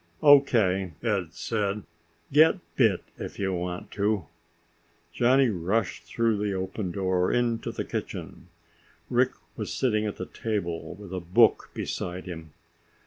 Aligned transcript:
"O.K." 0.23 0.93
Ed 1.03 1.31
said. 1.31 1.83
"Get 2.33 2.55
bit, 2.75 3.03
if 3.19 3.37
you 3.37 3.53
want 3.53 3.91
to." 3.91 4.25
Johnny 5.13 5.49
rushed 5.49 6.05
through 6.05 6.39
the 6.39 6.55
open 6.55 6.89
door 6.91 7.31
into 7.31 7.71
the 7.71 7.85
kitchen. 7.85 8.47
Rick 9.11 9.33
was 9.55 9.71
sitting 9.71 10.07
at 10.07 10.17
the 10.17 10.25
table 10.25 10.95
with 10.95 11.13
a 11.13 11.19
book 11.19 11.69
beside 11.75 12.25
him. 12.25 12.53